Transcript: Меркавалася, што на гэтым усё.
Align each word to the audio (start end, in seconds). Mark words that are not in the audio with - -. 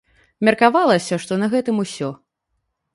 Меркавалася, 0.49 1.21
што 1.27 1.39
на 1.45 1.53
гэтым 1.55 1.75
усё. 1.87 2.09